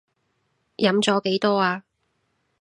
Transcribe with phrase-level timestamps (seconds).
[0.77, 1.83] 飲咗幾多呀？